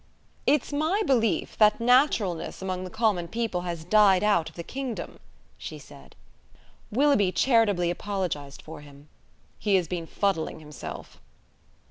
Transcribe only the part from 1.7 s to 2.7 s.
naturalness